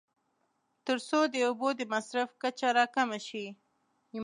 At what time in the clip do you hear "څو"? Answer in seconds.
1.07-1.19